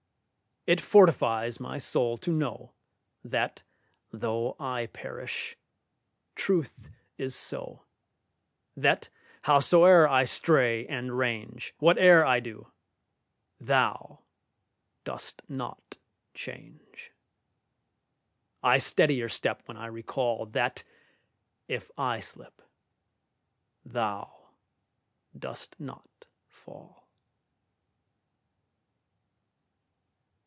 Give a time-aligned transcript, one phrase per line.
[0.67, 2.73] It fortifies my soul to know
[3.23, 3.63] That,
[4.11, 5.57] though I perish,
[6.35, 7.81] Truth is so:
[8.77, 9.09] That,
[9.45, 12.71] howsoe'er I stray and range, Whate'er I do,
[13.59, 14.19] Thou
[15.03, 15.97] dost not
[16.35, 17.11] change,
[18.61, 20.83] I steadier step when I recall That,
[21.67, 22.61] if I slip
[23.83, 24.31] Thou
[25.35, 26.99] dost not fall.